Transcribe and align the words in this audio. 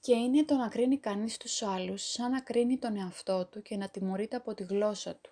Και 0.00 0.14
είναι 0.14 0.44
το 0.44 0.54
να 0.54 0.68
κρίνει 0.68 0.98
κανείς 0.98 1.36
τους 1.36 1.62
άλλους 1.62 2.10
σαν 2.10 2.30
να 2.30 2.40
κρίνει 2.40 2.78
τον 2.78 2.96
εαυτό 2.96 3.46
του 3.46 3.62
και 3.62 3.76
να 3.76 3.88
τιμωρείται 3.88 4.36
από 4.36 4.54
τη 4.54 4.62
γλώσσα 4.62 5.16
του. 5.16 5.30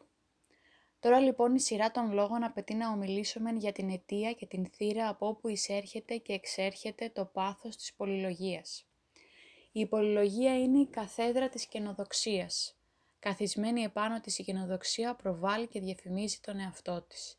Τώρα 1.00 1.20
λοιπόν 1.20 1.54
η 1.54 1.60
σειρά 1.60 1.90
των 1.90 2.12
λόγων 2.12 2.42
απαιτεί 2.44 2.74
να 2.74 2.90
ομιλήσουμε 2.90 3.50
για 3.50 3.72
την 3.72 3.90
αιτία 3.90 4.32
και 4.32 4.46
την 4.46 4.66
θύρα 4.66 5.08
από 5.08 5.26
όπου 5.26 5.48
εισέρχεται 5.48 6.16
και 6.16 6.32
εξέρχεται 6.32 7.10
το 7.14 7.24
πάθος 7.24 7.76
της 7.76 7.94
πολυλογίας. 7.94 8.86
Η 9.72 9.86
πολυλογία 9.86 10.58
είναι 10.58 10.78
η 10.78 10.86
καθέδρα 10.86 11.48
της 11.48 11.66
καινοδοξίας. 11.66 12.76
Καθισμένη 13.18 13.82
επάνω 13.82 14.20
της 14.20 14.38
η 14.38 14.42
καινοδοξία 14.42 15.14
προβάλλει 15.14 15.66
και 15.66 15.80
διαφημίζει 15.80 16.38
τον 16.40 16.58
εαυτό 16.58 17.02
της. 17.02 17.36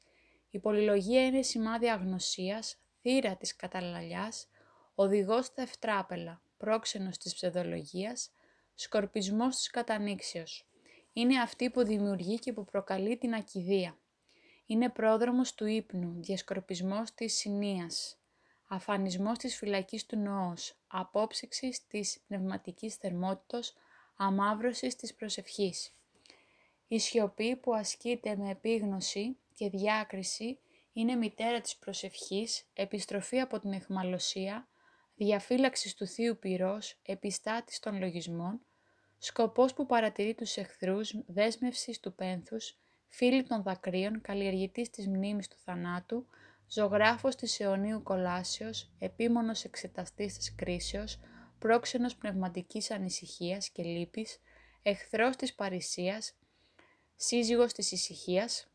Η 0.49 0.59
πολυλογία 0.59 1.25
είναι 1.25 1.41
σημάδι 1.41 1.89
αγνωσίας, 1.89 2.77
θύρα 3.01 3.35
της 3.35 3.55
καταλαλιάς, 3.55 4.47
οδηγός 4.95 5.45
στα 5.45 5.61
ευτράπελα, 5.61 6.41
πρόξενος 6.59 7.17
της 7.17 7.33
ψευδολογίας, 7.33 8.31
σκορπισμός 8.75 9.55
της 9.55 9.69
κατανήξεως. 9.69 10.65
Είναι 11.13 11.41
αυτή 11.41 11.69
που 11.69 11.83
δημιουργεί 11.83 12.39
και 12.39 12.53
που 12.53 12.65
προκαλεί 12.65 13.17
την 13.17 13.33
ακιδεία. 13.33 13.97
Είναι 14.65 14.89
πρόδρομος 14.89 15.53
του 15.53 15.65
ύπνου, 15.65 16.15
διασκορπισμός 16.21 17.13
της 17.13 17.33
συνείας, 17.33 18.17
αφανισμός 18.67 19.37
της 19.37 19.55
φυλακής 19.55 20.05
του 20.05 20.17
νοός, 20.17 20.75
απόψυξης 20.87 21.87
της 21.87 22.19
πνευματικής 22.27 22.95
θερμότητος, 22.95 23.73
αμάβρωσης 24.15 24.95
της 24.95 25.13
προσευχής. 25.13 25.93
Η 26.87 26.99
σιωπή 26.99 27.55
που 27.55 27.73
ασκείται 27.75 28.35
με 28.35 28.49
επίγνωση 28.49 29.37
και 29.53 29.69
διάκριση 29.69 30.59
είναι 30.93 31.15
μητέρα 31.15 31.61
της 31.61 31.75
προσευχής, 31.77 32.65
επιστροφή 32.73 33.39
από 33.39 33.59
την 33.59 33.73
εχμαλωσία, 33.73 34.68
διαφύλαξης 35.25 35.93
του 35.93 36.07
Θείου 36.07 36.37
Πυρός, 36.39 36.99
επιστάτης 37.05 37.79
των 37.79 37.99
λογισμών, 37.99 38.59
σκοπός 39.17 39.73
που 39.73 39.85
παρατηρεί 39.85 40.33
τους 40.33 40.57
εχθρούς, 40.57 41.13
δέσμευσης 41.27 41.99
του 41.99 42.13
πένθους, 42.15 42.77
φίλη 43.07 43.43
των 43.43 43.63
δακρύων, 43.63 44.21
καλλιεργητής 44.21 44.89
της 44.89 45.07
μνήμης 45.07 45.47
του 45.47 45.57
θανάτου, 45.65 46.25
ζωγράφος 46.69 47.35
της 47.35 47.59
αιωνίου 47.59 48.03
κολάσεως, 48.03 48.91
επίμονος 48.99 49.63
εξεταστής 49.63 50.37
της 50.37 50.55
κρίσεως, 50.55 51.19
πρόξενος 51.59 52.15
πνευματικής 52.15 52.91
ανησυχίας 52.91 53.69
και 53.69 53.83
λύπης, 53.83 54.39
εχθρός 54.81 55.35
της 55.35 55.53
παρησίας, 55.53 56.33
σύζυγος 57.15 57.73
της 57.73 57.91
ησυχίας, 57.91 58.67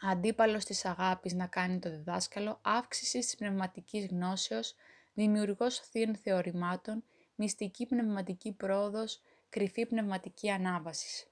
αντίπαλος 0.00 0.64
της 0.64 0.84
αγάπης 0.84 1.32
να 1.32 1.46
κάνει 1.46 1.78
το 1.78 1.90
διδάσκαλο, 1.90 2.58
αύξησης 2.62 3.24
της 3.24 3.36
πνευματικής 3.36 4.06
γνώσεως, 4.06 4.74
δημιουργός 5.18 5.78
θείων 5.78 6.16
θεωρημάτων, 6.16 7.04
μυστική 7.34 7.86
πνευματική 7.86 8.52
πρόοδος, 8.52 9.20
κρυφή 9.48 9.86
πνευματική 9.86 10.50
ανάβασης. 10.50 11.26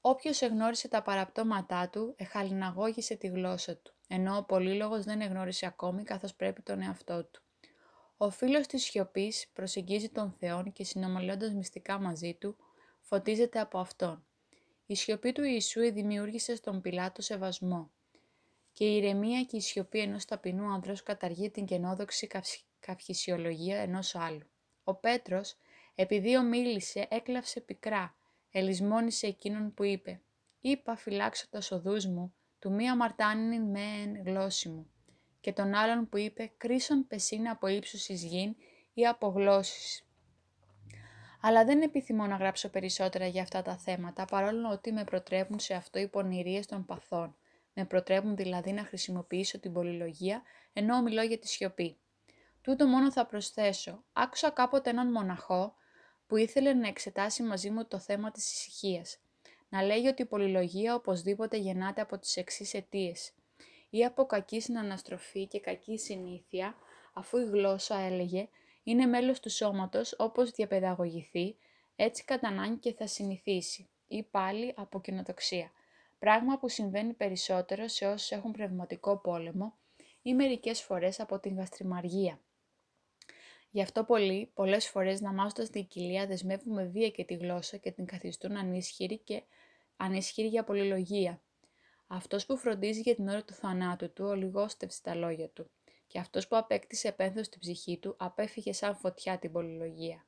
Όποιος 0.00 0.42
εγνώρισε 0.42 0.88
τα 0.88 1.02
παραπτώματά 1.02 1.88
του, 1.88 2.14
εχαλιναγώγησε 2.16 3.14
τη 3.14 3.26
γλώσσα 3.26 3.76
του, 3.76 3.94
ενώ 4.08 4.36
ο 4.36 4.44
πολύλογος 4.44 5.04
δεν 5.04 5.20
εγνώρισε 5.20 5.66
ακόμη 5.66 6.02
καθώς 6.02 6.34
πρέπει 6.34 6.62
τον 6.62 6.80
εαυτό 6.82 7.24
του. 7.24 7.42
Ο 8.16 8.30
φίλος 8.30 8.66
της 8.66 8.82
σιωπής 8.82 9.48
προσεγγίζει 9.52 10.08
τον 10.08 10.32
Θεόν 10.38 10.72
και 10.72 10.84
συνομιλώντας 10.84 11.52
μυστικά 11.52 11.98
μαζί 11.98 12.34
του, 12.34 12.56
φωτίζεται 13.00 13.60
από 13.60 13.78
Αυτόν. 13.78 14.24
Η 14.86 14.94
σιωπή 14.94 15.32
του 15.32 15.42
Ιησού 15.42 15.92
δημιούργησε 15.92 16.56
στον 16.56 16.80
Πιλάτο 16.80 17.22
σεβασμό 17.22 17.90
και 18.72 18.84
η 18.84 18.96
ηρεμία 18.96 19.42
και 19.42 19.56
η 19.56 19.60
σιωπή 19.60 19.98
ενός 19.98 20.24
ταπεινού 20.24 20.72
ανδρός 20.72 21.02
καταργεί 21.02 21.50
την 21.50 21.64
κενόδοξη 21.64 22.26
καυχησιολογία 22.80 23.78
ενός 23.78 24.14
άλλου. 24.14 24.46
Ο 24.84 24.94
Πέτρος, 24.94 25.56
επειδή 25.94 26.36
ομίλησε, 26.36 27.06
έκλαυσε 27.10 27.60
πικρά, 27.60 28.14
ελισμόνισε 28.50 29.26
εκείνον 29.26 29.74
που 29.74 29.84
είπε 29.84 30.20
«Είπα 30.60 30.96
φυλάξω 30.96 31.46
τα 31.50 31.62
οδούς 31.70 32.06
μου, 32.06 32.34
του 32.58 32.72
μία 32.72 32.96
μαρτάνιν 32.96 33.62
με 33.62 33.80
εν 33.80 34.22
γλώσση 34.24 34.68
μου» 34.68 34.90
και 35.40 35.52
τον 35.52 35.74
άλλον 35.74 36.08
που 36.08 36.16
είπε 36.16 36.52
«Κρίσον 36.56 37.06
πεσίν 37.06 37.48
από 37.48 37.66
ύψους 37.66 38.08
εις 38.08 38.24
γην 38.24 38.56
ή 38.94 39.06
από 39.06 39.28
γλώσσης». 39.28 40.04
Αλλά 41.40 41.64
δεν 41.64 41.82
επιθυμώ 41.82 42.26
να 42.26 42.36
γράψω 42.36 42.68
περισσότερα 42.68 43.26
για 43.26 43.42
αυτά 43.42 43.62
τα 43.62 43.76
θέματα, 43.76 44.24
παρόλο 44.24 44.70
ότι 44.70 44.92
με 44.92 45.04
προτρέπουν 45.04 45.58
σε 45.58 45.74
αυτό 45.74 45.98
οι 45.98 46.08
πονηρίες 46.08 46.66
των 46.66 46.84
παθών. 46.84 47.36
Με 47.74 47.84
προτρέπουν 47.84 48.36
δηλαδή 48.36 48.72
να 48.72 48.84
χρησιμοποιήσω 48.84 49.58
την 49.58 49.72
πολυλογία, 49.72 50.42
ενώ 50.72 51.02
μιλώ 51.02 51.22
για 51.22 51.38
τη 51.38 51.48
σιωπή. 51.48 51.96
Τούτο 52.62 52.86
μόνο 52.86 53.12
θα 53.12 53.26
προσθέσω. 53.26 54.04
Άκουσα 54.12 54.50
κάποτε 54.50 54.90
έναν 54.90 55.10
μοναχό 55.10 55.74
που 56.26 56.36
ήθελε 56.36 56.72
να 56.72 56.88
εξετάσει 56.88 57.42
μαζί 57.42 57.70
μου 57.70 57.86
το 57.86 57.98
θέμα 57.98 58.30
της 58.30 58.52
ησυχίας. 58.52 59.18
Να 59.68 59.82
λέγει 59.82 60.08
ότι 60.08 60.22
η 60.22 60.26
πολυλογία 60.26 60.94
οπωσδήποτε 60.94 61.56
γεννάται 61.56 62.00
από 62.00 62.18
τις 62.18 62.36
εξής 62.36 62.74
αιτίες. 62.74 63.32
Ή 63.90 64.04
από 64.04 64.26
κακή 64.26 64.60
συναναστροφή 64.60 65.46
και 65.46 65.60
κακή 65.60 65.98
συνήθεια, 65.98 66.74
αφού 67.12 67.38
η 67.38 67.44
γλώσσα 67.44 67.98
έλεγε 67.98 68.48
είναι 68.82 69.06
μέλος 69.06 69.40
του 69.40 69.50
σώματος 69.50 70.14
όπως 70.18 70.50
διαπαιδαγωγηθεί, 70.50 71.56
έτσι 71.96 72.24
κατά 72.24 72.76
και 72.80 72.92
θα 72.92 73.06
συνηθίσει. 73.06 73.88
Ή 74.06 74.22
πάλι 74.22 74.74
από 74.76 75.00
κοινοτοξία. 75.00 75.70
Πράγμα 76.18 76.58
που 76.58 76.68
συμβαίνει 76.68 77.12
περισσότερο 77.12 77.88
σε 77.88 78.06
όσους 78.06 78.30
έχουν 78.30 78.52
πνευματικό 78.52 79.18
πόλεμο 79.18 79.74
ή 80.22 80.34
μερικές 80.34 80.82
φορές 80.82 81.20
από 81.20 81.38
την 81.38 81.56
γαστριμαργία. 81.56 82.40
Γι' 83.70 83.82
αυτό 83.82 84.04
πολλοί, 84.04 84.50
πολλές 84.54 84.88
φορές 84.88 85.20
ναμάζοντας 85.20 85.70
την 85.70 85.86
κοιλία 85.86 86.26
δεσμεύουν 86.26 86.90
βία 86.90 87.10
και 87.10 87.24
τη 87.24 87.34
γλώσσα 87.34 87.76
και 87.76 87.90
την 87.90 88.06
καθιστούν 88.06 88.56
ανίσχυρη 88.56 89.18
και 89.18 89.42
ανίσχυρη 89.96 90.48
για 90.48 90.64
πολυλογία. 90.64 91.42
Αυτός 92.06 92.46
που 92.46 92.56
φροντίζει 92.56 93.00
για 93.00 93.14
την 93.14 93.28
ώρα 93.28 93.44
του 93.44 93.52
θανάτου 93.52 94.12
του, 94.12 94.24
ολιγόστευσε 94.24 95.00
τα 95.02 95.14
λόγια 95.14 95.48
του. 95.48 95.70
Και 96.06 96.18
αυτός 96.18 96.48
που 96.48 96.56
απέκτησε 96.56 97.12
πένθος 97.12 97.46
στην 97.46 97.60
ψυχή 97.60 97.98
του, 97.98 98.14
απέφυγε 98.18 98.72
σαν 98.72 98.96
φωτιά 98.96 99.38
την 99.38 99.52
πολυλογία. 99.52 100.26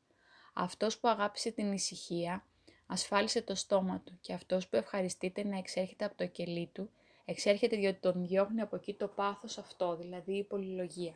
Αυτός 0.55 0.99
που 0.99 1.09
αγάπησε 1.09 1.51
την 1.51 1.73
ησυχία, 1.73 2.47
ασφάλισε 2.87 3.43
το 3.43 3.55
στόμα 3.55 4.03
του. 4.05 4.19
Και 4.21 4.33
αυτός 4.33 4.69
που 4.69 4.77
ευχαριστείται 4.77 5.45
να 5.45 5.59
εξέρχεται 5.59 6.05
από 6.05 6.17
το 6.17 6.27
κελί 6.27 6.71
του, 6.73 6.91
εξέρχεται 7.25 7.77
διότι 7.77 8.01
τον 8.01 8.27
διώχνει 8.27 8.61
από 8.61 8.77
εκεί 8.77 8.95
το 8.95 9.09
πάθος 9.09 9.59
αυτό, 9.59 9.97
δηλαδή 9.97 10.37
η 10.37 10.45
πολυλογία. 10.45 11.15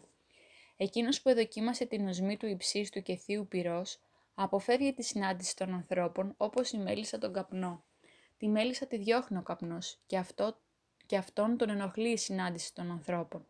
Εκείνος 0.77 1.23
που 1.23 1.29
εδοκίμασε 1.29 1.85
την 1.85 2.09
οσμή 2.09 2.37
του 2.37 2.47
υψίστου 2.47 3.03
και 3.03 3.17
θείου 3.17 3.47
πυρός, 3.49 3.99
αποφεύγει 4.35 4.95
τη 4.95 5.03
συνάντηση 5.03 5.57
των 5.57 5.75
ανθρώπων 5.75 6.35
όπως 6.37 6.71
η 6.71 6.79
μέλισσα 6.79 7.19
τον 7.19 7.33
καπνό. 7.33 7.85
Τη 8.39 8.49
μέλισσα 8.49 8.87
τη 8.87 8.97
διώχνει 8.97 9.39
ο 9.39 9.43
καπνός 9.43 9.99
και, 10.07 10.17
αυτό, 10.19 10.59
και 11.07 11.17
αυτόν 11.17 11.57
τον 11.57 11.71
ενοχλεί 11.71 12.09
η 12.09 12.17
συνάντηση 12.17 12.75
των 12.75 12.91
ανθρώπων. 12.91 13.47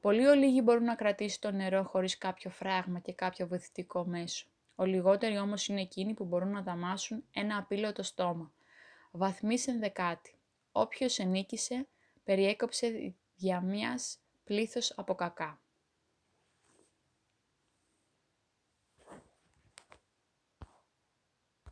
Πολλοί 0.00 0.26
ολίγοι 0.26 0.60
μπορούν 0.64 0.84
να 0.84 0.94
κρατήσουν 0.94 1.40
το 1.40 1.50
νερό 1.50 1.84
χωρίς 1.84 2.18
κάποιο 2.18 2.50
φράγμα 2.50 2.98
και 2.98 3.12
κάποιο 3.12 3.46
βοηθητικό 3.46 4.06
μέσο. 4.06 4.46
Ο 4.74 4.84
λιγότεροι 4.84 5.38
όμως 5.38 5.68
είναι 5.68 5.80
εκείνοι 5.80 6.14
που 6.14 6.24
μπορούν 6.24 6.50
να 6.50 6.62
δαμάσουν 6.62 7.24
ένα 7.32 7.56
απείλωτο 7.56 8.02
στόμα. 8.02 8.52
Βαθμής 9.10 9.66
ενδεκάτη. 9.66 10.34
Όποιος 10.72 11.18
ενίκησε, 11.18 11.86
περιέκοψε 12.24 13.14
για 13.34 13.60
μιας 13.60 14.18
πλήθος 14.44 14.92
από 14.96 15.14
κακά. 15.14 15.60